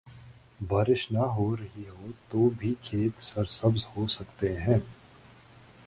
بارش 0.61 1.11
نہ 1.11 1.25
ہو 1.35 1.55
رہی 1.55 1.87
ہو 1.87 2.07
تو 2.29 2.49
بھی 2.57 2.73
کھیت 2.83 3.21
سرسبز 3.21 3.85
ہو 3.95 4.07
سکتے 4.07 4.55
ہیں۔ 4.57 4.79